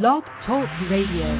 [0.00, 1.36] Blog Talk Radio.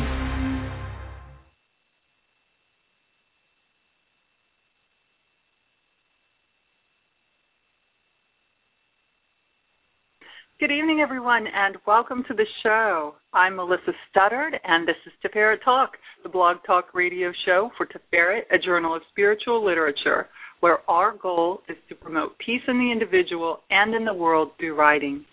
[10.61, 13.15] Good evening, everyone, and welcome to the show.
[13.33, 15.93] I'm Melissa Studdard, and this is Tiferet Talk,
[16.23, 20.29] the blog talk radio show for Tiferet, a journal of spiritual literature,
[20.61, 24.79] where our goal is to promote peace in the individual and in the world through
[24.79, 25.25] writing.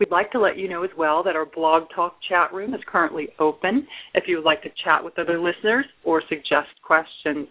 [0.00, 2.80] We'd like to let you know as well that our blog talk chat room is
[2.88, 7.46] currently open if you would like to chat with other listeners or suggest questions.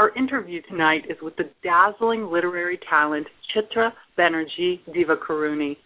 [0.00, 5.76] Our interview tonight is with the dazzling literary talent Chitra Banerjee Divakaruni.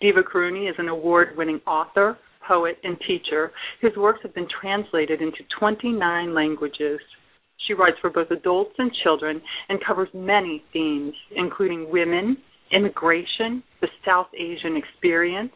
[0.00, 2.16] Diva Karuni is an award winning author,
[2.46, 7.00] poet, and teacher whose works have been translated into 29 languages.
[7.66, 12.36] She writes for both adults and children and covers many themes, including women,
[12.70, 15.50] immigration, the South Asian experience,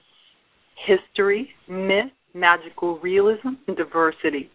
[0.85, 4.51] history, myth, magical realism, and diversity.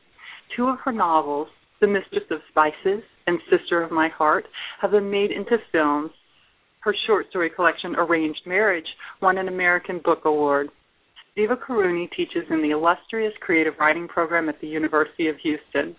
[0.58, 1.48] Two of her novels,
[1.80, 4.46] The Mistress of Spices and Sister of My Heart,
[4.82, 6.12] have been made into films.
[6.80, 8.88] Her short story collection, Arranged Marriage,
[9.22, 10.70] won an American Book Award.
[11.38, 15.96] Divakaruni teaches in the illustrious creative writing program at the University of Houston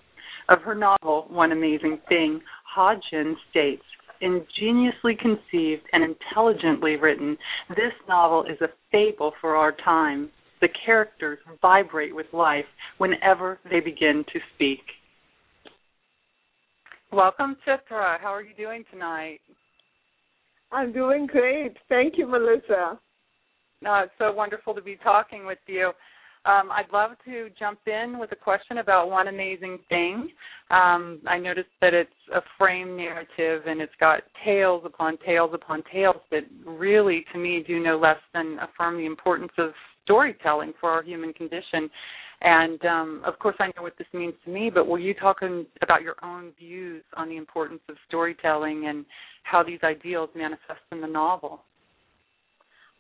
[0.49, 2.41] of her novel, One Amazing Thing,
[2.75, 3.83] Ha Jin states,
[4.21, 7.37] ingeniously conceived and intelligently written,
[7.71, 10.31] this novel is a fable for our time.
[10.61, 12.65] The characters vibrate with life
[12.99, 14.81] whenever they begin to speak.
[17.17, 18.21] Welcome, Chitra.
[18.21, 19.39] How are you doing tonight?
[20.71, 21.75] I'm doing great.
[21.89, 23.01] Thank you, Melissa.
[23.81, 25.93] No, it's so wonderful to be talking with you.
[26.45, 30.29] Um, I'd love to jump in with a question about one amazing thing.
[30.71, 35.85] Um, I noticed that it's a frame narrative and it's got tales upon tales upon
[35.91, 39.71] tales that really, to me, do no less than affirm the importance of
[40.05, 41.89] storytelling for our human condition.
[42.43, 45.39] And um, of course, I know what this means to me, but will you talk
[45.83, 49.07] about your own views on the importance of storytelling and
[49.43, 51.63] how these ideals manifest in the novel?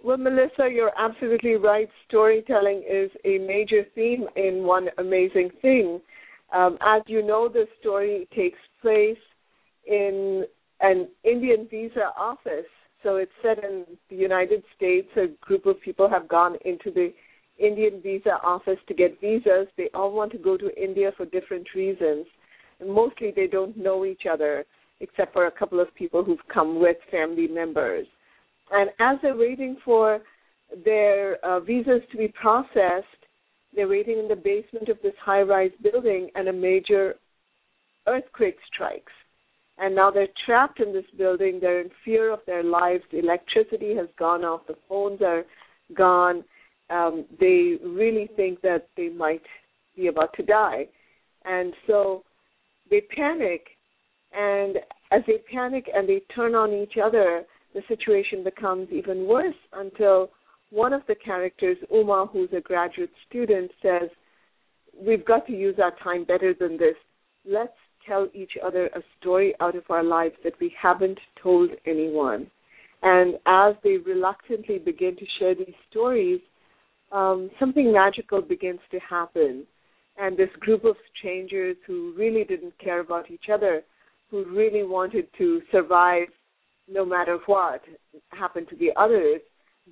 [0.02, 1.88] Well, Melissa, you're absolutely right.
[2.08, 6.00] Storytelling is a major theme in One Amazing Thing.
[6.54, 9.18] Um, as you know, the story takes place
[9.86, 10.44] in
[10.80, 12.66] an Indian visa office.
[13.02, 15.08] So it's set in the United States.
[15.16, 17.12] A group of people have gone into the
[17.58, 19.66] Indian visa office to get visas.
[19.76, 22.26] They all want to go to India for different reasons.
[22.80, 24.64] And mostly they don't know each other,
[25.00, 28.06] except for a couple of people who've come with family members.
[28.70, 30.20] And as they're waiting for
[30.84, 33.06] their uh, visas to be processed,
[33.74, 37.14] they're waiting in the basement of this high rise building, and a major
[38.06, 39.12] earthquake strikes.
[39.78, 41.58] And now they're trapped in this building.
[41.60, 43.04] They're in fear of their lives.
[43.12, 44.62] The electricity has gone off.
[44.66, 45.44] The phones are
[45.94, 46.42] gone.
[46.90, 49.42] Um, they really think that they might
[49.96, 50.86] be about to die.
[51.44, 52.24] And so
[52.90, 53.66] they panic.
[54.32, 54.76] And
[55.10, 57.42] as they panic and they turn on each other,
[57.74, 60.30] the situation becomes even worse until
[60.70, 64.08] one of the characters, Uma, who's a graduate student, says,
[64.98, 66.96] We've got to use our time better than this.
[67.44, 67.76] Let's
[68.06, 72.50] tell each other a story out of our lives that we haven't told anyone.
[73.02, 76.40] And as they reluctantly begin to share these stories,
[77.12, 79.64] um, something magical begins to happen.
[80.18, 83.82] And this group of strangers who really didn't care about each other,
[84.30, 86.28] who really wanted to survive
[86.88, 87.82] no matter what
[88.30, 89.40] happened to the others,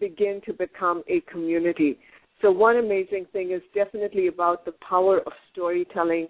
[0.00, 1.98] begin to become a community.
[2.40, 6.28] So, one amazing thing is definitely about the power of storytelling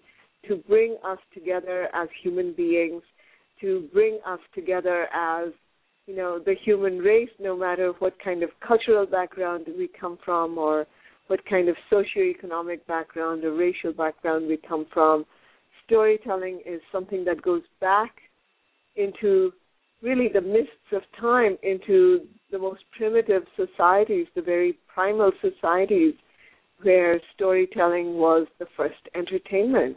[0.48, 3.02] to bring us together as human beings,
[3.60, 5.48] to bring us together as
[6.06, 10.58] you know the human race, no matter what kind of cultural background we come from,
[10.58, 10.86] or
[11.28, 15.24] what kind of socioeconomic background or racial background we come from.
[15.86, 18.12] Storytelling is something that goes back
[18.96, 19.52] into
[20.02, 22.20] really the mists of time into
[22.50, 26.14] the most primitive societies, the very primal societies
[26.82, 29.96] where storytelling was the first entertainment.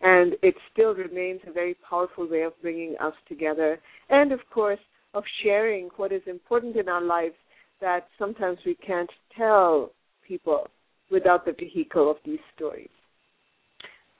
[0.00, 3.80] And it still remains a very powerful way of bringing us together.
[4.10, 4.78] And of course,
[5.14, 7.34] of sharing what is important in our lives
[7.80, 9.90] that sometimes we can't tell
[10.26, 10.66] people
[11.10, 12.90] without the vehicle of these stories.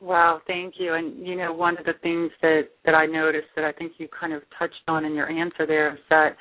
[0.00, 0.94] Wow, thank you.
[0.94, 4.08] And you know, one of the things that that I noticed that I think you
[4.18, 6.36] kind of touched on in your answer there is that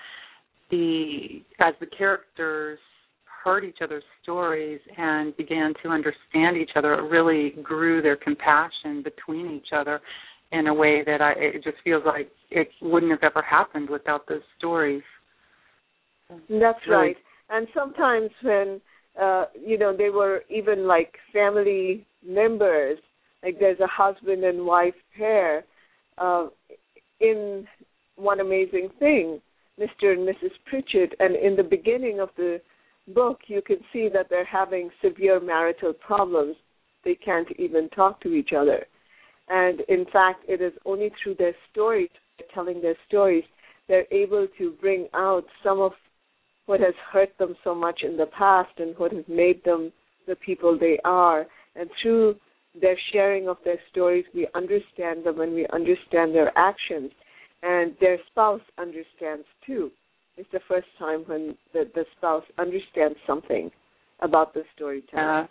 [0.70, 2.78] the as the characters
[3.44, 9.04] heard each other's stories and began to understand each other, it really grew their compassion
[9.04, 10.02] between each other
[10.52, 14.28] in a way that I it just feels like it wouldn't have ever happened without
[14.28, 15.04] those stories.
[16.30, 17.18] That's really, right.
[17.50, 18.82] And sometimes when
[19.22, 22.98] uh you know they were even like family members,
[23.44, 25.66] like there's a husband and wife pair
[26.18, 26.48] uh
[27.20, 27.68] in
[28.16, 29.42] one amazing thing,
[29.80, 30.14] Mr.
[30.14, 30.52] and Mrs.
[30.66, 32.62] Pritchett, and in the beginning of the
[33.14, 36.56] book you can see that they're having severe marital problems.
[37.04, 38.86] They can't even talk to each other
[39.50, 42.10] and in fact, it is only through their stories,
[42.54, 43.44] telling their stories,
[43.88, 45.94] they're able to bring out some of
[46.66, 49.92] what has hurt them so much in the past and what has made them
[50.28, 51.46] the people they are.
[51.76, 52.36] And through
[52.80, 57.12] their sharing of their stories, we understand them and we understand their actions.
[57.64, 59.92] And their spouse understands too.
[60.36, 63.72] It's the first time when the, the spouse understands something
[64.20, 65.44] about the storyteller.
[65.44, 65.48] Uh,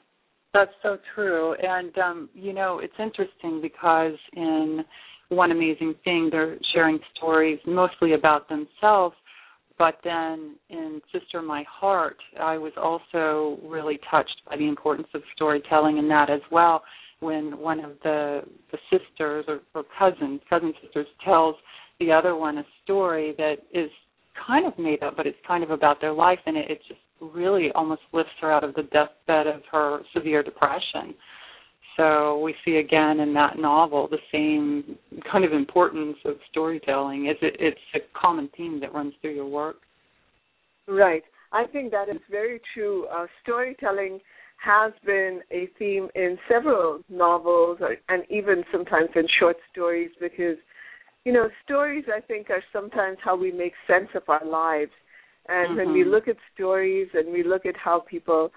[0.56, 1.54] that's so true.
[1.62, 4.80] And um, you know, it's interesting because in
[5.28, 9.14] one amazing thing they're sharing stories mostly about themselves,
[9.78, 15.22] but then in Sister My Heart, I was also really touched by the importance of
[15.34, 16.82] storytelling in that as well.
[17.20, 18.42] When one of the
[18.72, 21.56] the sisters or, or cousins, cousin sisters, tells
[21.98, 23.90] the other one a story that is
[24.46, 27.00] kind of made up, but it's kind of about their life, and it, it just
[27.20, 31.14] really almost lifts her out of the deathbed of her severe depression.
[31.96, 34.96] So we see again in that novel the same
[35.30, 37.26] kind of importance of storytelling.
[37.26, 39.76] Is it, it's a common theme that runs through your work.
[40.86, 41.22] Right.
[41.52, 43.06] I think that is very true.
[43.06, 44.20] Uh, storytelling
[44.58, 50.56] has been a theme in several novels or, and even sometimes in short stories because,
[51.24, 54.92] you know, stories I think are sometimes how we make sense of our lives
[55.48, 55.76] and mm-hmm.
[55.76, 56.10] when we mm-hmm.
[56.10, 58.50] look at stories and we look at how people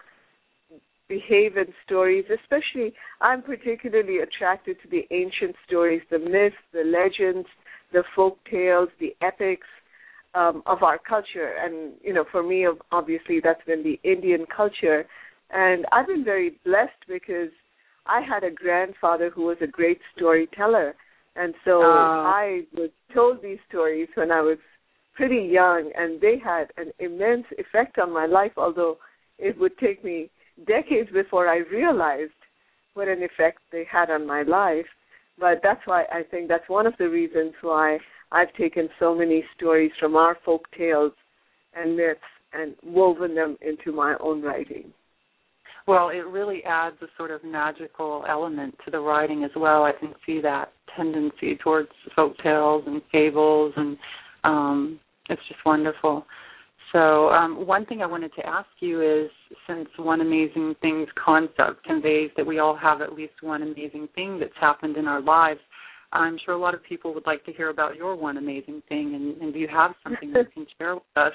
[1.07, 7.47] behave in stories, especially I'm particularly attracted to the ancient stories, the myths, the legends,
[7.91, 9.67] the folk tales, the epics
[10.35, 11.55] um, of our culture.
[11.59, 15.05] And, you know, for me, obviously, that's been the Indian culture.
[15.49, 17.49] And I've been very blessed because
[18.05, 20.93] I had a grandfather who was a great storyteller.
[21.35, 22.23] And so oh.
[22.27, 24.57] I was told these stories when I was
[25.19, 28.97] pretty young, and they had an immense effect on my life, although
[29.37, 30.31] it would take me
[30.65, 32.31] decades before I realized
[32.93, 34.85] what an effect they had on my life.
[35.37, 37.97] But that's why I think that's one of the reasons why
[38.31, 41.11] I've taken so many stories from our folk tales
[41.75, 42.21] and myths
[42.53, 44.93] and woven them into my own writing.
[45.85, 49.83] Well, it really adds a sort of magical element to the writing as well.
[49.83, 53.97] I can see that tendency towards folk tales and fables and
[54.45, 56.25] um it's just wonderful.
[56.91, 59.29] So, um, one thing I wanted to ask you is
[59.67, 64.39] since One Amazing Things concept conveys that we all have at least one amazing thing
[64.39, 65.59] that's happened in our lives,
[66.11, 69.13] I'm sure a lot of people would like to hear about your one amazing thing,
[69.13, 71.33] and, and do you have something that you can share with us?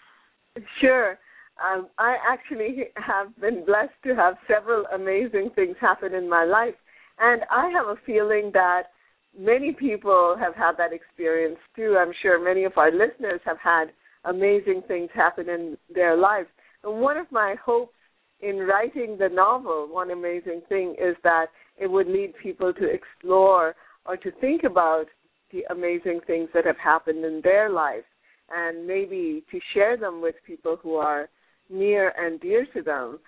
[0.80, 1.18] sure.
[1.62, 6.74] Um, I actually have been blessed to have several amazing things happen in my life,
[7.18, 8.84] and I have a feeling that
[9.38, 11.96] many people have had that experience too.
[11.98, 13.86] I'm sure many of our listeners have had
[14.24, 16.48] amazing things happen in their lives.
[16.82, 17.94] And one of my hopes
[18.40, 23.74] in writing the novel, one amazing thing, is that it would lead people to explore
[24.04, 25.06] or to think about
[25.52, 28.04] the amazing things that have happened in their life
[28.54, 31.28] and maybe to share them with people who are
[31.70, 33.18] near and dear to them.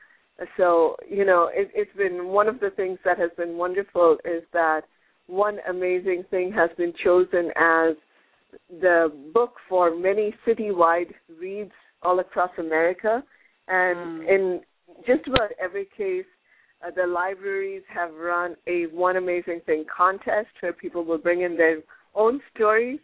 [0.57, 4.43] So, you know, it, it's been one of the things that has been wonderful is
[4.53, 4.83] that
[5.31, 7.97] one amazing thing has been chosen as
[8.81, 11.73] the book for many citywide reads
[12.03, 13.23] all across America.
[13.69, 14.29] And mm.
[14.29, 14.61] in
[15.07, 16.25] just about every case,
[16.85, 21.57] uh, the libraries have run a One Amazing Thing contest where people will bring in
[21.57, 21.79] their
[22.15, 22.99] own stories,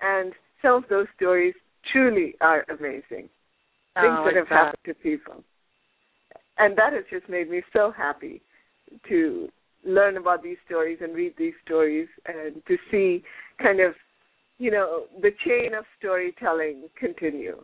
[0.00, 1.54] and some of those stories
[1.90, 3.28] truly are amazing.
[3.96, 4.54] Oh, Things that have that.
[4.66, 5.42] happened to people.
[6.58, 8.42] And that has just made me so happy
[9.08, 9.48] to
[9.84, 13.22] learn about these stories and read these stories and to see
[13.60, 13.94] kind of
[14.58, 17.62] you know the chain of storytelling continue.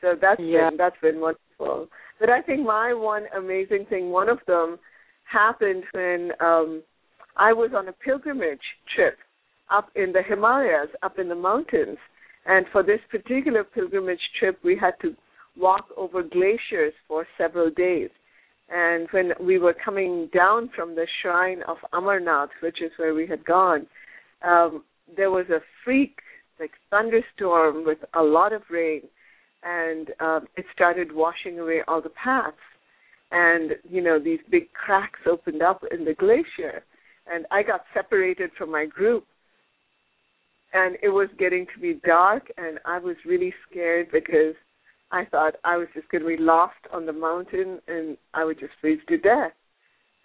[0.00, 0.70] So that's yeah.
[0.70, 1.88] been that's been wonderful.
[2.20, 4.78] But i think my one amazing thing one of them
[5.30, 6.82] happened when um
[7.36, 9.16] i was on a pilgrimage trip
[9.70, 11.98] up in the himalayas up in the mountains.
[12.46, 15.16] And for this particular pilgrimage trip we had to
[15.56, 18.10] walk over glaciers for several days
[18.70, 23.26] and when we were coming down from the shrine of Amarnath, which is where we
[23.26, 23.86] had gone,
[24.42, 24.84] um,
[25.16, 26.18] there was a freak,
[26.58, 29.02] like thunderstorm with a lot of rain.
[29.62, 32.56] and um, it started washing away all the paths.
[33.30, 36.84] And you know these big cracks opened up in the glacier,
[37.26, 39.26] and I got separated from my group.
[40.72, 44.54] And it was getting to be dark, and I was really scared because
[45.14, 48.58] I thought I was just going to be lost on the mountain and I would
[48.58, 49.52] just freeze to death.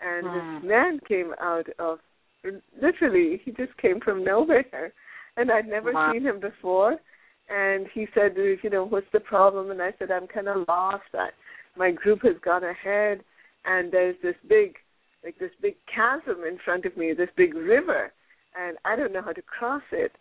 [0.01, 0.34] And Mm.
[0.34, 2.00] this man came out of
[2.81, 4.93] literally, he just came from nowhere,
[5.38, 6.12] and I'd never Wow.
[6.12, 6.98] seen him before.
[7.50, 9.72] And he said, you know, what's the problem?
[9.72, 11.03] And I said, I'm kind of lost.
[11.13, 11.29] I,
[11.75, 13.24] my group has gone ahead,
[13.65, 14.77] and there's this big,
[15.24, 18.12] like this big chasm in front of me, this big river,
[18.60, 20.13] and I don't know how to cross it.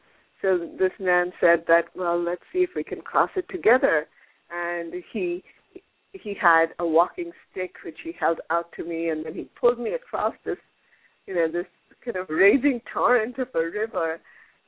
[0.42, 4.06] So this man said that, well, let's see if we can cross it together.
[4.50, 5.42] And he
[6.12, 9.78] he had a walking stick which he held out to me, and then he pulled
[9.78, 10.56] me across this,
[11.26, 11.66] you know, this
[12.04, 14.18] kind of raging torrent of a river.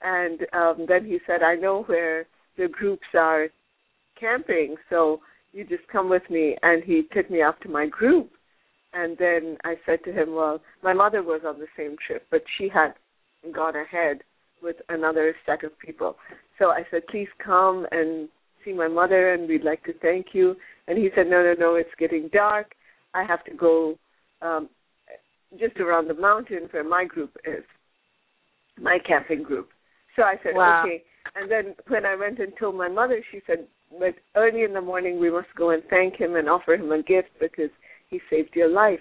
[0.02, 3.49] And um, then he said, I know where the groups are
[4.18, 5.20] camping, so
[5.52, 6.56] you just come with me.
[6.62, 8.30] And he took me off to my group.
[8.92, 12.42] And then I said to him, well, my mother was on the same trip, but
[12.58, 12.94] she had
[13.54, 14.18] gone ahead
[14.62, 16.16] with another set of people.
[16.58, 18.28] So I said, please come and
[18.64, 20.57] see my mother, and we'd like to thank you.
[20.87, 22.73] And he said, no, no, no, it's getting dark.
[23.14, 23.99] I have to go
[24.43, 24.69] um,
[25.59, 27.64] just around the mountain where my group is,
[28.81, 29.69] my camping group.
[30.17, 30.85] So I said, Wow.
[30.85, 31.02] okay.
[31.37, 33.67] And then when I went and told my mother, she said,
[33.99, 37.02] but early in the morning we must go and thank him and offer him a
[37.02, 37.71] gift because
[38.09, 39.00] he saved your life.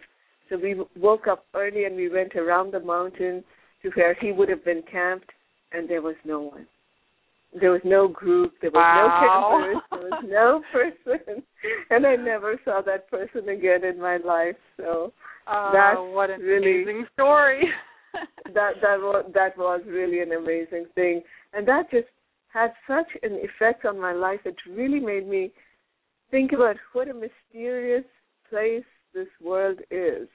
[0.49, 3.43] So we woke up early and we went around the mountain
[3.83, 5.29] to where he would have been camped,
[5.71, 6.67] and there was no one.
[7.59, 8.53] There was no group.
[8.61, 9.57] There was Wow.
[9.65, 9.83] no campers.
[9.91, 11.43] There was no person,
[11.89, 14.55] and I never saw that person again in my life.
[14.77, 15.13] So
[15.47, 17.63] Oh, That's what an really- amazing story.
[18.53, 21.21] that that was that was really an amazing thing,
[21.53, 22.07] and that just
[22.49, 24.39] had such an effect on my life.
[24.45, 25.51] It really made me
[26.31, 28.03] think about what a mysterious
[28.49, 30.27] place this world is,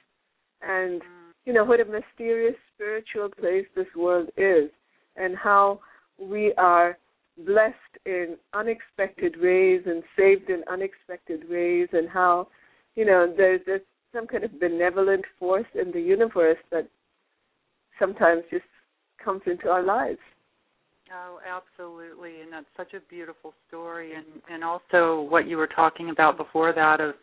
[0.61, 1.01] and
[1.45, 4.69] you know what a mysterious spiritual place this world is,
[5.15, 5.79] and how
[6.17, 6.97] we are
[7.37, 7.75] blessed
[8.05, 12.47] in unexpected ways and saved in unexpected ways, and how
[12.95, 13.81] you know there's this
[14.13, 16.87] some kind of benevolent force in the universe that
[17.99, 18.63] sometimes just
[19.23, 20.19] comes into our lives.
[21.13, 26.09] Oh, absolutely, and that's such a beautiful story, and and also what you were talking
[26.09, 27.13] about before that of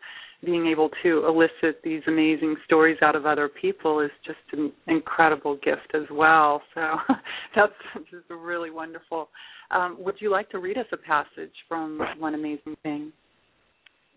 [0.45, 5.55] being able to elicit these amazing stories out of other people is just an incredible
[5.55, 6.61] gift as well.
[6.73, 6.81] So
[7.55, 7.73] that's
[8.09, 9.29] just really wonderful.
[9.71, 13.11] Um, would you like to read us a passage from One Amazing Thing?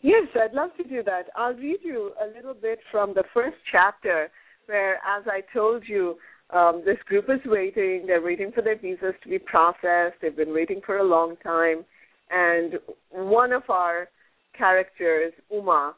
[0.03, 1.29] Yes, I'd love to do that.
[1.37, 4.29] I'll read you a little bit from the first chapter
[4.67, 6.17] where, as I told you,
[6.51, 8.05] um, this group is waiting.
[8.07, 10.17] They're waiting for their visas to be processed.
[10.23, 11.85] They've been waiting for a long time.
[12.31, 12.75] And
[13.11, 14.09] one of our
[14.57, 15.95] characters, Uma,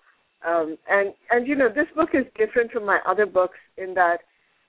[0.47, 4.19] um, and and you know this book is different from my other books in that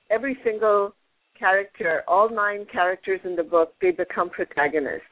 [0.09, 0.93] every single
[1.37, 5.07] character, all nine characters in the book, they become protagonists.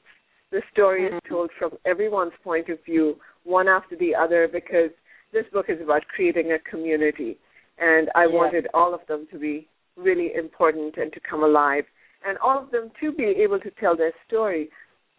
[0.51, 1.29] The story is Mhm.
[1.29, 4.91] told from everyone's point of view, one after the other, because
[5.31, 7.38] this book is about creating a community,
[7.77, 8.36] and I Yeah.
[8.36, 9.67] wanted all of them to be
[9.98, 11.84] really important and to come alive,
[12.27, 14.70] and all of them to be able to tell their story.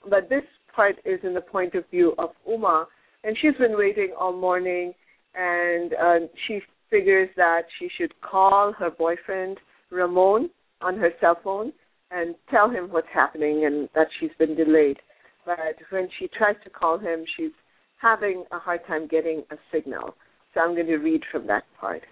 [0.08, 0.44] But this
[0.74, 2.86] part is in the point of view of Uma,
[3.24, 4.92] and she's been waiting all morning,
[5.34, 9.58] and uh, she figures that she should call her boyfriend
[9.90, 11.72] Ramon on her cell phone
[12.10, 14.98] and tell him what's happening and that she's been delayed.
[15.44, 17.52] But when she tries to call him, she's
[18.00, 20.14] having a hard time getting a signal.
[20.54, 22.02] So I'm going to read from that part.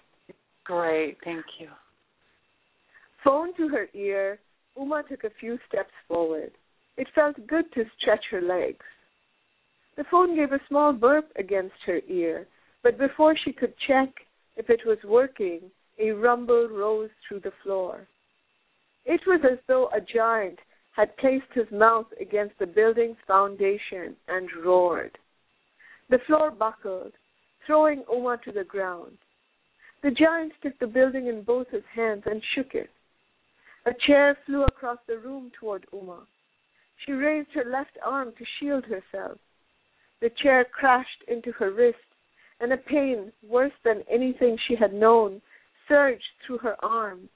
[0.65, 1.69] Great, thank you.
[3.27, 4.39] Phone to her ear,
[4.79, 6.53] Uma took a few steps forward.
[6.97, 8.85] It felt good to stretch her legs.
[9.97, 12.47] The phone gave a small burp against her ear,
[12.85, 14.11] but before she could check
[14.55, 15.63] if it was working,
[15.99, 18.07] a rumble rose through the floor.
[19.07, 20.61] It was as though a giant
[20.95, 25.19] had placed his mouth against the building's foundation and roared.
[26.11, 27.13] The floor buckled,
[27.67, 29.19] throwing Uma to the ground.
[30.05, 32.89] The giant took the building in both his hands and shook it.
[33.87, 36.27] A chair flew across the room toward Uma.
[37.05, 39.39] She raised her left arm to shield herself.
[40.21, 41.99] The chair crashed into her wrist,
[42.59, 45.41] and a pain worse than anything she had known
[45.87, 47.29] surged through her arm.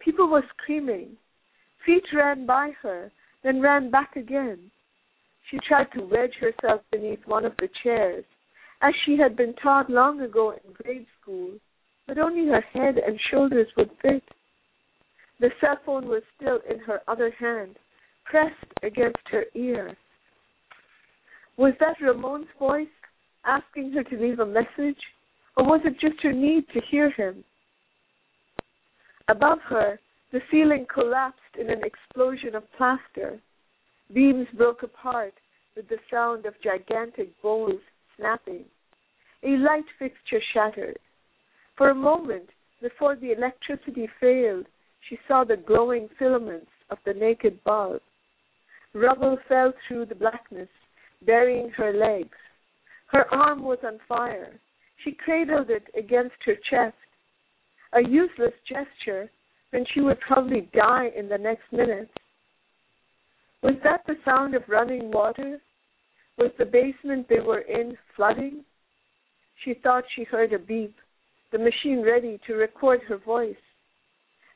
[0.00, 1.16] People were screaming.
[1.86, 3.12] Feet ran by her,
[3.44, 4.72] then ran back again.
[5.48, 8.24] She tried to wedge herself beneath one of the chairs,
[8.82, 11.52] as she had been taught long ago in grade school,
[12.08, 14.24] but only her head and shoulders would fit.
[15.40, 17.76] The cell phone was still in her other hand,
[18.24, 19.96] pressed against her ear.
[21.56, 22.86] Was that Ramon's voice
[23.44, 24.98] asking her to leave a message,
[25.56, 27.44] or was it just her need to hear him?
[29.28, 29.98] Above her,
[30.32, 33.38] the ceiling collapsed in an explosion of plaster.
[34.12, 35.34] Beams broke apart
[35.76, 37.80] with the sound of gigantic bones
[38.16, 38.64] snapping.
[39.44, 40.98] A light fixture shattered.
[41.76, 42.48] For a moment,
[42.82, 44.66] before the electricity failed,
[45.08, 48.00] she saw the glowing filaments of the naked bulb.
[48.94, 50.68] Rubble fell through the blackness,
[51.24, 52.36] burying her legs.
[53.10, 54.60] Her arm was on fire.
[55.04, 56.96] She cradled it against her chest.
[57.94, 59.30] A useless gesture
[59.70, 62.10] when she would probably die in the next minute.
[63.62, 65.58] Was that the sound of running water?
[66.36, 68.64] Was the basement they were in flooding?
[69.64, 70.94] She thought she heard a beep,
[71.50, 73.56] the machine ready to record her voice.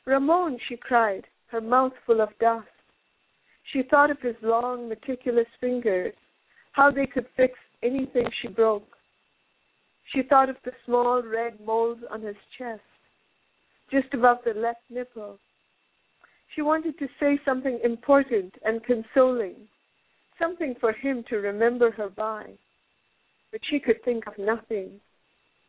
[0.06, 2.66] Ramon, she cried, her mouth full of dust.
[3.73, 6.14] She thought of his long, meticulous fingers,
[6.73, 8.87] how they could fix anything she broke.
[10.12, 12.82] She thought of the small red moles on his chest,
[13.90, 15.38] just above the left nipple.
[16.54, 19.68] She wanted to say something important and consoling,
[20.38, 22.50] something for him to remember her by,
[23.52, 25.00] but she could think of nothing.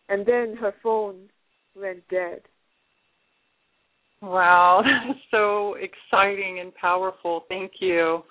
[0.09, 1.29] And then her phone
[1.75, 2.41] went dead.
[4.23, 7.43] Wow, that's so exciting and powerful.
[7.49, 8.23] Thank you.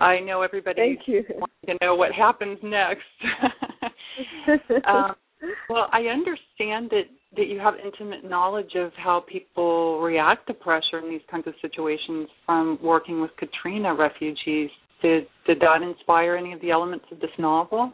[0.00, 1.24] I know everybody Thank you.
[1.34, 3.02] wants to know what happens next.
[4.88, 5.14] um,
[5.68, 7.04] well, I understand that
[7.36, 11.52] that you have intimate knowledge of how people react to pressure in these kinds of
[11.60, 14.70] situations from working with Katrina refugees.
[15.02, 17.92] Did did that inspire any of the elements of this novel?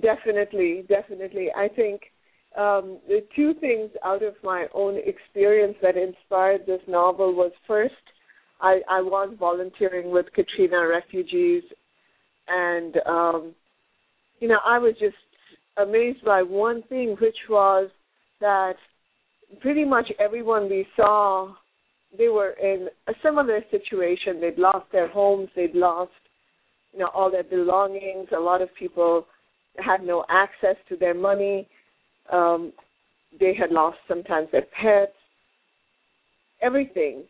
[0.00, 1.48] Definitely, definitely.
[1.54, 2.02] I think
[2.58, 7.94] um, the two things out of my own experience that inspired this novel was first,
[8.60, 11.62] I, I was volunteering with Katrina refugees,
[12.48, 13.54] and um,
[14.40, 15.14] you know I was just
[15.76, 17.90] amazed by one thing, which was
[18.40, 18.74] that
[19.60, 21.54] pretty much everyone we saw,
[22.16, 24.40] they were in a similar situation.
[24.40, 26.10] They'd lost their homes, they'd lost,
[26.92, 28.28] you know, all their belongings.
[28.36, 29.26] A lot of people
[29.76, 31.68] had no access to their money.
[32.32, 32.72] Um,
[33.38, 35.12] they had lost sometimes their pets,
[36.62, 37.24] everything,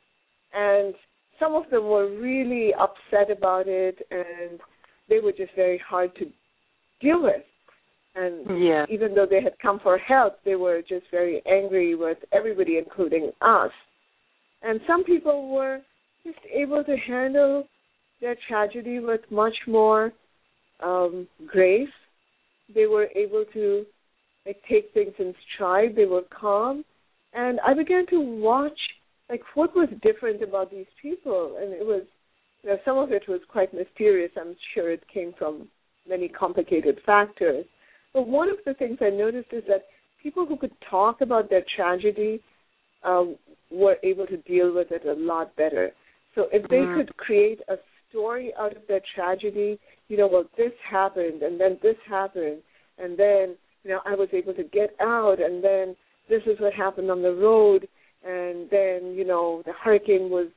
[0.55, 0.95] and
[1.39, 4.59] some of them were really upset about it, and
[5.09, 6.27] they were just very hard to
[7.01, 7.43] deal with.
[8.15, 8.85] And yeah.
[8.89, 13.31] even though they had come for help, they were just very angry with everybody, including
[13.41, 13.71] us.
[14.63, 15.81] And some people were
[16.25, 17.65] just able to handle
[18.21, 20.13] their tragedy with much more
[20.83, 21.89] um, grace.
[22.75, 23.87] They were able to
[24.49, 25.95] like take things in stride.
[25.95, 26.85] They were calm,
[27.35, 28.79] and I began to watch
[29.31, 32.03] like what was different about these people, and it was
[32.65, 34.33] you know some of it was quite mysterious.
[34.37, 35.69] I'm sure it came from
[36.09, 37.65] many complicated factors
[38.13, 39.87] but one of the things I noticed is that
[40.23, 42.41] people who could talk about their tragedy
[43.05, 43.37] um,
[43.71, 45.91] were able to deal with it a lot better.
[46.35, 46.97] So if they mm.
[46.97, 47.77] could create a
[48.11, 52.59] story out of their tragedy, you know, well, this happened, and then this happened,
[52.99, 55.97] and then, you know, I was able to get out, and then
[56.29, 57.89] this is what happened on the road,
[58.25, 60.49] and then, you know, the hurricane was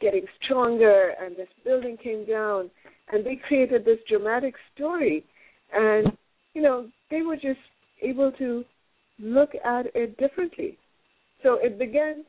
[0.00, 2.70] getting stronger, and this building came down,
[3.10, 5.24] and they created this dramatic story.
[5.72, 6.06] And
[6.54, 7.60] you know, they were just
[8.02, 8.64] able to
[9.18, 10.78] look at it differently.
[11.42, 12.24] So it began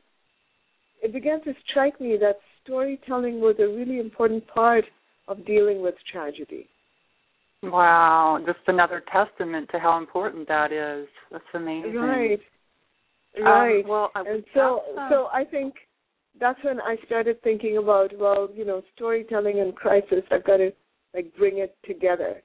[1.02, 4.84] it began to strike me that storytelling was a really important part
[5.28, 6.66] of dealing with tragedy.
[7.70, 11.08] Wow, just another testament to how important that is.
[11.30, 11.94] That's amazing.
[11.94, 12.40] Right.
[13.38, 13.84] Um, right.
[13.84, 15.74] Um, well, I and so so I think
[16.40, 20.22] that's when I started thinking about well, you know, storytelling and crisis.
[20.30, 20.70] I've got to
[21.14, 22.42] like bring it together.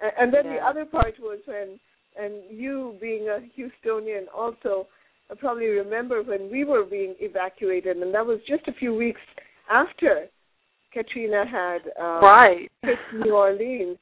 [0.00, 0.60] And, and then yeah.
[0.60, 1.78] the other part was when,
[2.22, 4.86] and you being a Houstonian also
[5.30, 9.20] I probably remember when we were being evacuated, and that was just a few weeks
[9.70, 10.26] after
[10.92, 12.70] Katrina had um, right.
[12.82, 13.98] hit New Orleans.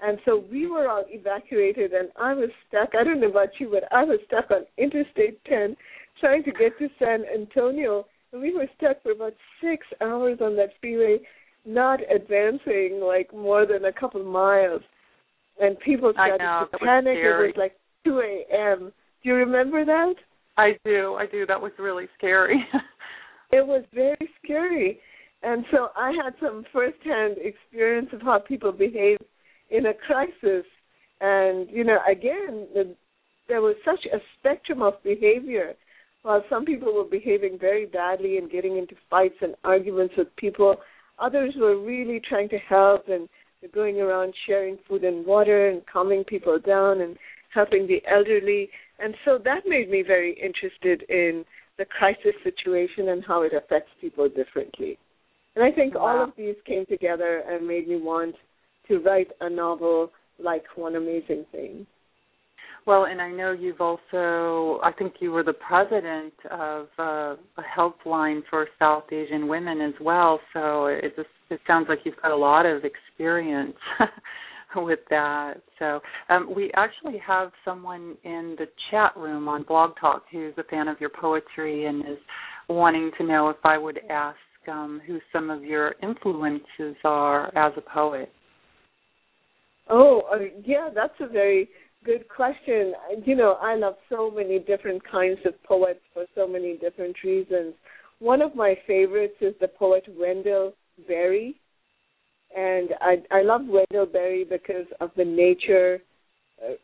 [0.00, 2.90] And so we were all evacuated, and I was stuck.
[2.98, 5.76] I don't know about you, but I was stuck on Interstate 10
[6.20, 8.06] trying to get to San Antonio.
[8.32, 11.20] And we were stuck for about six hours on that freeway,
[11.64, 14.82] not advancing like more than a couple miles
[15.60, 17.16] and people started know, to panic.
[17.16, 18.92] it was like 2 a.m.
[19.22, 20.14] Do you remember that?
[20.56, 21.14] I do.
[21.14, 21.46] I do.
[21.46, 22.64] That was really scary.
[23.52, 25.00] it was very scary.
[25.42, 29.18] And so I had some firsthand experience of how people behave
[29.74, 30.64] in a crisis.
[31.20, 32.94] And, you know, again, the,
[33.48, 35.74] there was such a spectrum of behavior.
[36.22, 40.76] While some people were behaving very badly and getting into fights and arguments with people,
[41.18, 43.28] others were really trying to help and
[43.74, 47.16] going around sharing food and water and calming people down and
[47.52, 48.68] helping the elderly.
[48.98, 51.44] And so that made me very interested in
[51.78, 54.98] the crisis situation and how it affects people differently.
[55.56, 56.00] And I think wow.
[56.00, 58.34] all of these came together and made me want
[58.88, 61.86] to write a novel like One Amazing Thing.
[62.86, 67.64] Well, and I know you've also, I think you were the president of uh, a
[67.78, 70.38] helpline for South Asian women as well.
[70.52, 73.76] So it just it sounds like you've got a lot of experience
[74.76, 75.54] with that.
[75.78, 80.64] So um, we actually have someone in the chat room on Blog Talk who's a
[80.64, 82.18] fan of your poetry and is
[82.68, 84.36] wanting to know if I would ask
[84.68, 88.30] um, who some of your influences are as a poet.
[89.88, 91.68] Oh, uh, yeah, that's a very
[92.04, 92.94] good question.
[93.24, 97.74] You know, I love so many different kinds of poets for so many different reasons.
[98.18, 100.74] One of my favorites is the poet Wendell
[101.06, 101.60] Berry.
[102.56, 105.98] And I I love Wendell Berry because of the nature
[106.62, 106.74] uh,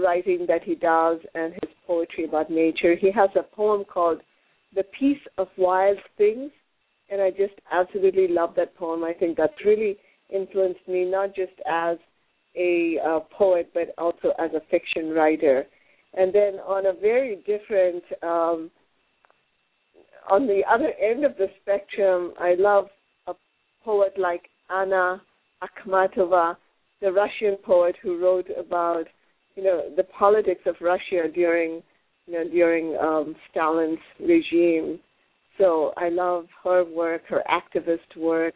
[0.00, 2.96] writing that he does and his poetry about nature.
[2.96, 4.20] He has a poem called
[4.74, 6.50] The Peace of Wild Things
[7.10, 9.04] and I just absolutely love that poem.
[9.04, 9.96] I think that's really
[10.30, 11.96] influenced me not just as
[12.56, 15.64] a uh, poet but also as a fiction writer.
[16.14, 18.70] And then on a very different, um,
[20.30, 22.86] on the other end of the spectrum, I love
[23.26, 23.34] a
[23.84, 25.22] poet like Anna
[25.62, 26.56] Akhmatova,
[27.00, 29.04] the Russian poet who wrote about,
[29.54, 31.82] you know, the politics of Russia during,
[32.26, 34.98] you know, during um, Stalin's regime.
[35.58, 38.54] So I love her work, her activist work,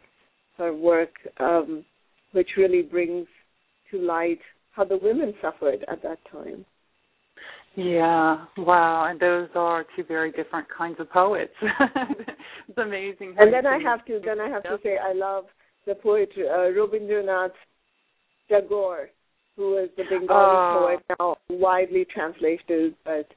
[0.57, 1.83] her work, um,
[2.31, 3.27] which really brings
[3.93, 4.39] to light
[4.71, 6.65] how the women suffered at that time.
[7.75, 11.53] Yeah, wow, and those are two very different kinds of poets.
[11.61, 13.35] it's amazing.
[13.39, 14.79] And then I have to then I have yep.
[14.79, 15.45] to say I love
[15.87, 17.51] the poet uh, Rabindranath
[18.47, 19.09] Tagore,
[19.55, 20.77] who is the Bengali oh.
[20.79, 23.27] poet now widely translated, but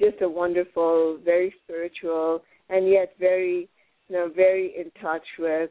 [0.00, 3.68] just a wonderful, very spiritual, and yet very,
[4.08, 5.70] you know, very in touch with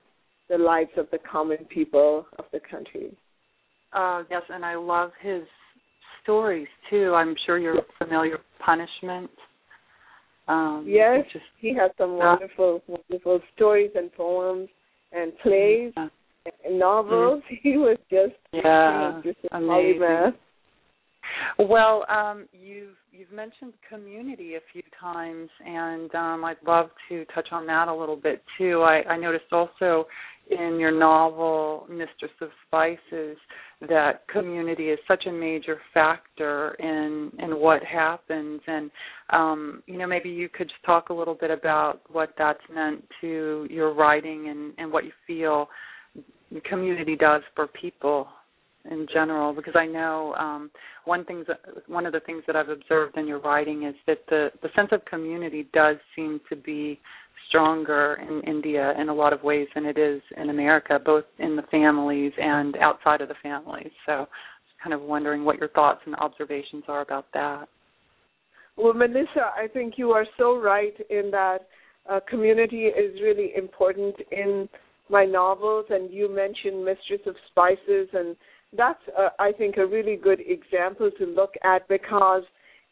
[0.50, 3.16] the lives of the common people of the country.
[3.96, 5.44] Uh, yes, and I love his
[6.22, 7.14] stories too.
[7.16, 9.30] I'm sure you're familiar with Punishment.
[10.48, 11.24] Um, yes,
[11.60, 14.70] he has some wonderful, uh, wonderful stories and poems
[15.12, 16.08] and plays uh,
[16.66, 17.42] and novels.
[17.44, 17.56] Mm-hmm.
[17.64, 20.34] He was just yeah, just amazing.
[21.58, 27.48] Well, um, you've you've mentioned community a few times, and um, I'd love to touch
[27.52, 28.82] on that a little bit too.
[28.82, 30.06] I, I noticed also
[30.50, 33.38] in your novel Mistress of Spices
[33.88, 38.92] that community is such a major factor in in what happens, and
[39.32, 43.04] um, you know maybe you could just talk a little bit about what that's meant
[43.22, 45.68] to your writing and and what you feel
[46.70, 48.28] community does for people
[48.90, 49.54] in general.
[49.54, 50.72] Because I know um,
[51.06, 51.46] one things
[51.88, 54.90] one of the things that I've observed in your writing is that the the sense
[54.92, 57.00] of community does seem to be
[57.48, 61.56] stronger in India in a lot of ways than it is in America, both in
[61.56, 63.92] the families and outside of the families.
[64.06, 64.28] So,
[64.68, 67.68] just kind of wondering what your thoughts and observations are about that.
[68.78, 71.60] Well, Melissa, I think you are so right in that
[72.10, 74.68] uh, community is really important in
[75.10, 78.36] my novels, and you mentioned Mistress of Spices and
[78.78, 82.44] that's uh, I think a really good example to look at because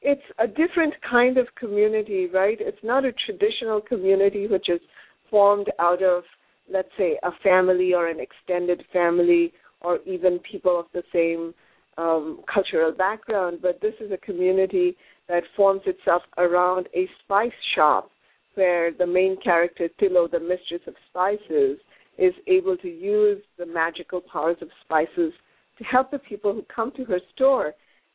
[0.03, 2.57] it's a different kind of community, right?
[2.59, 4.81] It's not a traditional community which is
[5.29, 6.23] formed out of
[6.71, 11.53] let's say a family or an extended family or even people of the same
[11.97, 14.95] um, cultural background, but this is a community
[15.27, 18.09] that forms itself around a spice shop
[18.55, 21.77] where the main character, Tilo, the mistress of spices,
[22.17, 25.33] is able to use the magical powers of spices
[25.77, 27.73] to help the people who come to her store.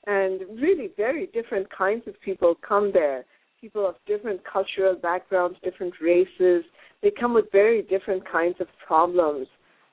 [0.09, 3.27] And really, very different kinds of people come there.
[3.61, 6.65] People of different cultural backgrounds, different races.
[7.03, 9.47] They come with very different kinds of problems.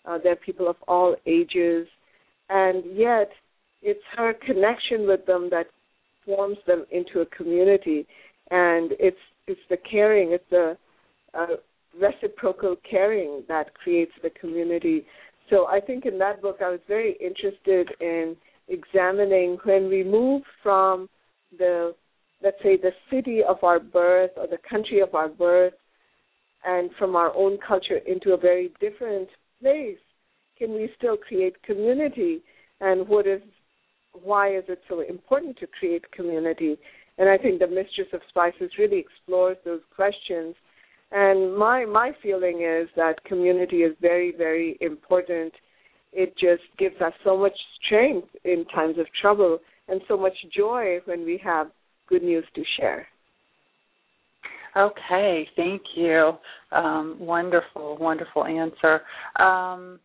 [0.05, 1.85] Uh, they're people of all ages.
[2.49, 3.29] And yet,
[3.81, 5.65] it's her connection with them that
[6.25, 8.07] forms them into a community.
[8.51, 10.77] And it's it's the caring, it's the
[11.33, 11.57] uh,
[11.99, 15.05] reciprocal caring that creates the community.
[15.49, 18.35] So I think in that book I was very interested in
[18.67, 21.09] examining when we move from
[21.57, 21.95] the
[22.43, 25.73] let's say the city of our birth or the country of our birth
[26.65, 29.29] and from our own culture into a very different
[29.61, 29.97] place,
[30.57, 32.41] can we still create community?
[32.81, 33.41] And what is
[34.23, 36.77] why is it so important to create community?
[37.17, 40.55] And I think the Mistress of Spices really explores those questions
[41.11, 45.53] and my my feeling is that community is very very important
[46.15, 50.99] it just gives us so much strength in times of trouble and so much joy
[51.05, 51.67] when we have
[52.07, 53.07] good news to share.
[54.77, 56.33] Okay, thank you.
[56.71, 59.01] Um, wonderful, wonderful answer.
[59.37, 59.99] Um,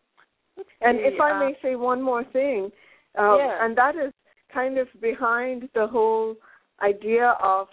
[0.81, 2.71] and if I uh, may say one more thing,
[3.17, 3.65] um, yeah.
[3.65, 4.13] and that is
[4.53, 6.35] kind of behind the whole
[6.81, 7.67] idea of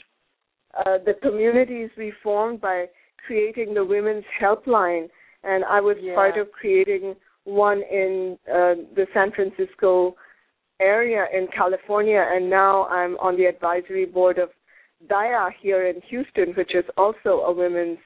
[0.76, 2.86] uh, the communities we formed by
[3.26, 5.08] creating the women's helpline,
[5.44, 6.14] and I was yeah.
[6.14, 10.14] part of creating one in uh, the San Francisco
[10.80, 14.50] area in California, and now I'm on the advisory board of
[15.08, 17.98] Daya here in Houston, which is also a women's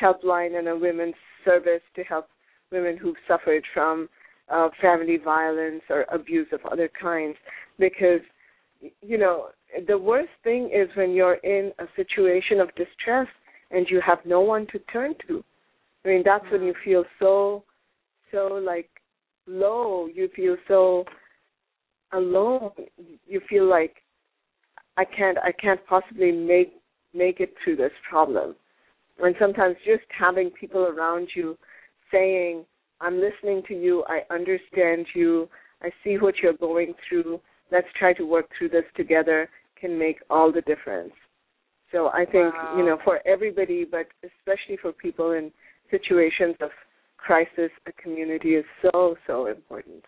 [0.00, 2.28] helpline and a women's service to help
[2.72, 4.08] women who've suffered from
[4.50, 7.36] uh, family violence or abuse of other kinds.
[7.78, 8.20] Because,
[9.00, 9.48] you know,
[9.86, 13.28] the worst thing is when you're in a situation of distress
[13.70, 15.42] and you have no one to turn to.
[16.04, 17.64] I mean, that's when you feel so,
[18.34, 18.90] so like
[19.46, 20.08] low.
[20.12, 21.04] You feel so
[22.12, 22.70] alone.
[23.26, 23.96] You feel like
[24.96, 26.74] I can't, I can't possibly make
[27.14, 28.56] make it through this problem.
[29.22, 31.56] And sometimes just having people around you
[32.10, 32.64] saying,
[33.00, 34.04] "I'm listening to you.
[34.08, 35.48] I understand you.
[35.82, 37.40] I see what you're going through.
[37.70, 39.48] Let's try to work through this together."
[39.80, 41.12] Can make all the difference.
[41.92, 42.74] So I think wow.
[42.78, 45.52] you know for everybody, but especially for people in
[45.90, 46.70] situations of
[47.24, 50.04] crisis, a community is so so important.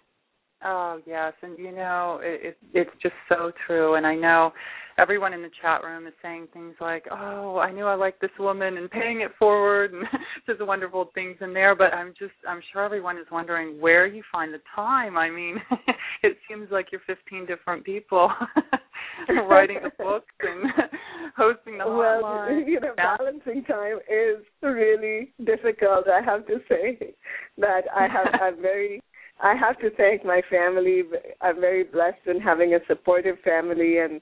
[0.65, 3.95] Oh yes, and you know it, it, it's just so true.
[3.95, 4.53] And I know
[4.99, 8.31] everyone in the chat room is saying things like, "Oh, I knew I liked this
[8.39, 10.05] woman," and paying it forward, and
[10.47, 11.75] just wonderful things in there.
[11.75, 15.19] But I'm just, I'm sure everyone is wondering where you find the time.
[15.19, 15.57] I mean,
[16.23, 18.31] it seems like you're 15 different people
[19.49, 20.71] writing the books and
[21.37, 22.67] hosting the well, hotline.
[22.67, 26.07] you know, balancing time is really difficult.
[26.09, 26.99] I have to say
[27.59, 29.03] that I have I'm very
[29.41, 31.03] I have to thank my family.
[31.41, 34.21] I'm very blessed in having a supportive family, and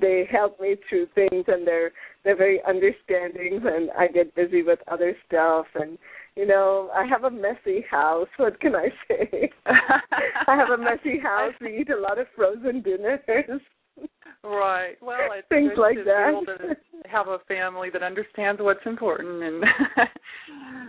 [0.00, 1.92] they help me through things, and they're
[2.24, 5.66] they're very understanding when I get busy with other stuff.
[5.74, 5.98] And
[6.36, 8.28] you know, I have a messy house.
[8.36, 9.50] What can I say?
[9.66, 11.54] I have a messy house.
[11.60, 13.20] We eat a lot of frozen dinners.
[14.44, 14.94] Right.
[15.00, 16.44] Well, it's things good like to that.
[16.46, 19.42] be able to have a family that understands what's important.
[19.42, 19.64] And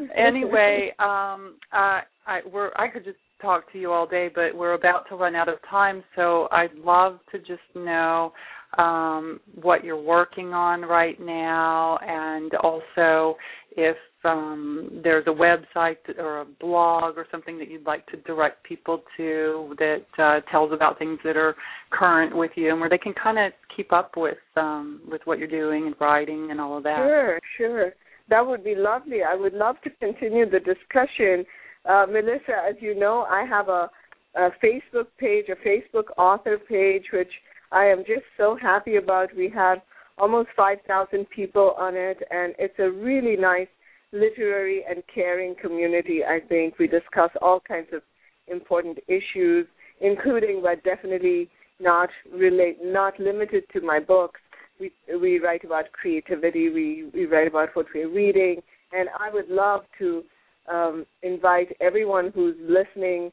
[0.18, 4.74] anyway, um, I, I we're I could just talk to you all day, but we're
[4.74, 6.04] about to run out of time.
[6.16, 8.34] So I'd love to just know
[8.78, 13.38] um, what you're working on right now, and also
[13.78, 18.64] if um, there's a website or a blog or something that you'd like to direct
[18.64, 21.56] people to that uh, tells about things that are
[21.92, 25.40] current with you and where they can kind of keep up with um, with what
[25.40, 26.98] you're doing and writing and all of that.
[26.98, 27.94] Sure, sure.
[28.30, 29.20] That would be lovely.
[29.28, 31.46] I would love to continue the discussion.
[31.88, 33.90] Uh, Melissa, as you know, I have a,
[34.36, 37.32] a Facebook page, a Facebook author page, which
[37.72, 39.36] I am just so happy about.
[39.36, 39.80] We have
[40.18, 43.68] almost 5,000 people on it, and it's a really nice
[44.14, 46.80] literary and caring community, I think.
[46.80, 48.02] We discuss all kinds of
[48.48, 49.68] important issues,
[50.00, 51.50] including but definitely
[51.80, 54.40] not relate not limited to my books.
[54.80, 59.50] We we write about creativity, we, we write about what we're reading, and I would
[59.50, 60.24] love to
[60.72, 63.32] um, invite everyone who's listening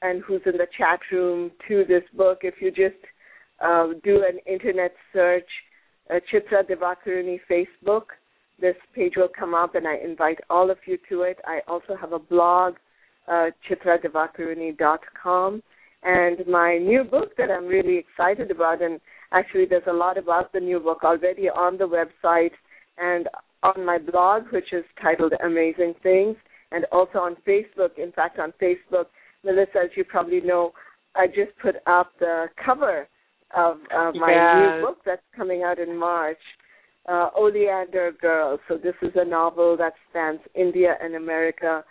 [0.00, 2.38] and who's in the chat room to this book.
[2.42, 3.00] If you just
[3.64, 5.48] uh, do an internet search,
[6.10, 8.06] uh, Chitra Divakaruni Facebook,
[8.60, 11.38] this page will come up, and I invite all of you to it.
[11.46, 12.74] I also have a blog,
[13.28, 15.62] uh, chitradivakaruni.com,
[16.04, 18.82] and my new book that I'm really excited about.
[18.82, 19.00] And
[19.32, 22.52] actually, there's a lot about the new book already on the website
[22.98, 23.28] and
[23.62, 26.36] on my blog, which is titled Amazing Things,
[26.70, 27.98] and also on Facebook.
[27.98, 29.06] In fact, on Facebook,
[29.44, 30.72] Melissa, as you probably know,
[31.14, 33.06] I just put up the cover
[33.56, 34.56] of uh, my yes.
[34.56, 36.38] new book that's coming out in March
[37.08, 38.58] uh, Oleander Girl.
[38.68, 41.84] So this is a novel that spans India and America.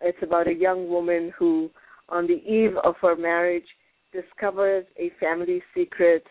[0.00, 1.70] It's about a young woman who,
[2.08, 3.66] on the eve of her marriage,
[4.12, 6.24] discovers a family secret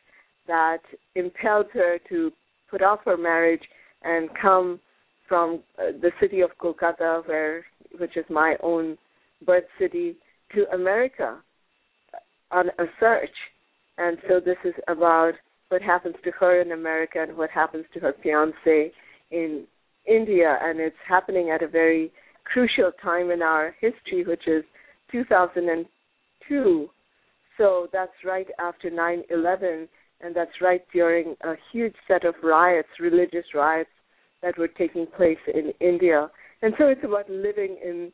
[0.47, 0.79] that
[1.15, 2.31] impels her to
[2.69, 3.61] put off her marriage
[4.03, 4.79] and come
[5.27, 7.65] from uh, the city of Kolkata, where
[7.97, 8.97] which is my own
[9.45, 10.15] birth city,
[10.53, 11.37] to America
[12.51, 13.29] on a search.
[13.97, 15.33] And so this is about
[15.69, 18.91] what happens to her in America and what happens to her fiance
[19.31, 19.65] in
[20.07, 22.11] India, and it's happening at a very
[22.43, 24.63] crucial time in our history, which is
[25.11, 26.89] 2002.
[27.57, 29.87] So that's right after 9/11,
[30.21, 33.91] and that's right during a huge set of riots, religious riots
[34.41, 36.31] that were taking place in India.
[36.61, 38.11] And so it's about living in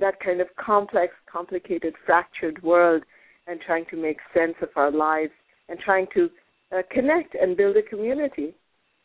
[0.00, 3.04] that kind of complex, complicated, fractured world
[3.46, 5.32] and trying to make sense of our lives
[5.68, 6.30] and trying to
[6.72, 8.54] uh, connect and build a community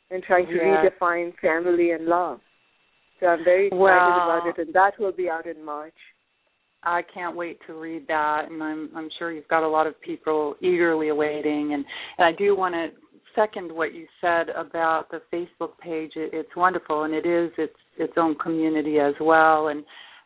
[0.09, 0.85] and trying to yes.
[1.01, 2.39] redefine family and love.
[3.19, 5.93] So I'm very excited well, about it, and that will be out in March.
[6.83, 9.99] I can't wait to read that, and I'm I'm sure you've got a lot of
[10.01, 11.73] people eagerly awaiting.
[11.73, 11.85] And,
[12.17, 12.87] and I do want to
[13.35, 16.13] second what you said about the Facebook page.
[16.15, 19.67] It, it's wonderful, and it is its its own community as well.
[19.67, 19.83] And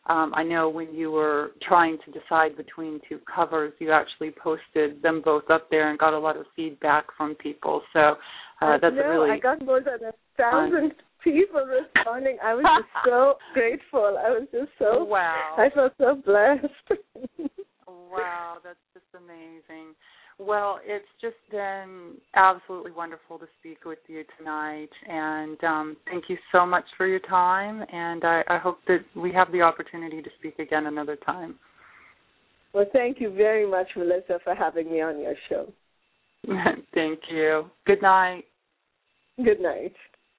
[0.08, 5.02] um, I know when you were trying to decide between two covers, you actually posted
[5.02, 7.82] them both up there and got a lot of feedback from people.
[7.92, 8.14] So
[8.60, 10.92] uh, that's no, really I got more than a thousand
[11.24, 12.38] people responding.
[12.42, 14.16] I was just so grateful.
[14.24, 15.56] I was just so wow.
[15.58, 17.02] I felt so blessed.
[17.88, 19.94] wow, that's just amazing.
[20.38, 26.36] Well, it's just been absolutely wonderful to speak with you tonight, and um, thank you
[26.52, 27.82] so much for your time.
[27.90, 31.54] And I, I hope that we have the opportunity to speak again another time.
[32.74, 35.72] Well, thank you very much, Melissa, for having me on your show.
[36.94, 37.70] thank you.
[37.86, 38.44] Good night.
[39.42, 39.94] Good night.